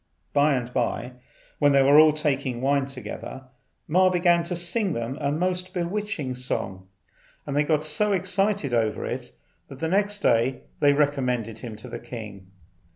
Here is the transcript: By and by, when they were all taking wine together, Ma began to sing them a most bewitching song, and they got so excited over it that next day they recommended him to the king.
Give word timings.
By 0.33 0.55
and 0.55 0.73
by, 0.73 1.11
when 1.59 1.73
they 1.73 1.83
were 1.83 1.99
all 1.99 2.11
taking 2.11 2.59
wine 2.59 2.87
together, 2.87 3.43
Ma 3.87 4.09
began 4.09 4.41
to 4.45 4.55
sing 4.55 4.93
them 4.93 5.15
a 5.21 5.31
most 5.31 5.75
bewitching 5.75 6.33
song, 6.33 6.87
and 7.45 7.55
they 7.55 7.63
got 7.63 7.83
so 7.83 8.11
excited 8.11 8.73
over 8.73 9.05
it 9.05 9.31
that 9.67 9.87
next 9.87 10.17
day 10.17 10.61
they 10.79 10.93
recommended 10.93 11.59
him 11.59 11.75
to 11.75 11.87
the 11.87 11.99
king. 11.99 12.47